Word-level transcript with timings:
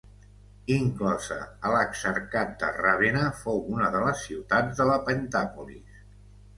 Inclosa 0.75 1.37
a 1.41 1.73
l'Exarcat 1.75 2.57
de 2.65 2.71
Ravenna, 2.87 3.23
fou 3.45 3.63
una 3.77 3.93
de 3.99 4.05
les 4.09 4.27
ciutats 4.27 4.83
de 4.85 4.93
la 4.93 5.01
Pentàpolis. 5.09 6.07